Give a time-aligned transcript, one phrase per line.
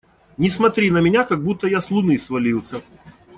[0.37, 2.81] Не смотри на меня, как будто я с Луны свалился!